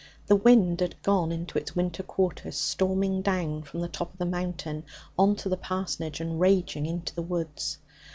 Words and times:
The 0.25 0.35
wind 0.35 0.79
had 0.79 0.99
gone 1.03 1.31
into 1.31 1.59
its 1.59 1.75
winter 1.75 2.01
quarters, 2.01 2.57
storming 2.57 3.21
down 3.21 3.61
from 3.61 3.81
the 3.81 3.87
top 3.87 4.13
of 4.13 4.17
the 4.17 4.25
Mountain 4.25 4.83
on 5.15 5.35
to 5.35 5.47
the 5.47 5.55
parsonage 5.57 6.19
and 6.19 6.39
raging 6.39 6.87
into 6.87 7.13
the 7.13 7.21
woods. 7.21 7.77